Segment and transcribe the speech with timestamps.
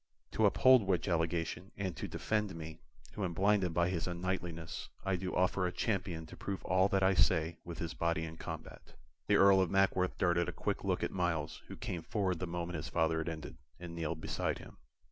[0.31, 2.79] To uphold which allegation, and to defend me,
[3.13, 7.03] who am blinded by his unknightliness, I do offer a champion to prove all that
[7.03, 8.95] I say with his body in combat."
[9.27, 12.77] The Earl of Mackworth darted a quick look at Myles, who came forward the moment
[12.77, 14.77] his father had ended, and kneeled beside him.